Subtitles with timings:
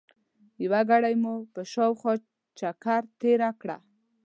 [0.63, 2.13] یوه ګړۍ مو په شاوخوا
[2.59, 3.77] چکر تېره کړه.